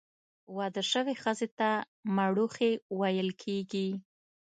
واده 0.57 0.81
سوي 0.91 1.15
ښځي 1.23 1.47
ته، 1.59 1.69
مړوښې 2.15 2.71
ویل 2.99 3.29
کیږي. 3.43 3.89